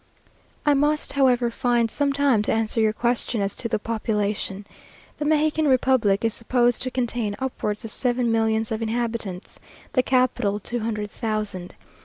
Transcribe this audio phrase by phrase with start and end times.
[0.65, 4.65] I must, however, find time to answer your question as to the population.
[5.19, 9.59] The Mexican republic is supposed to contain upwards of seven millions of inhabitants;
[9.93, 11.75] the capital, two hundred thousand.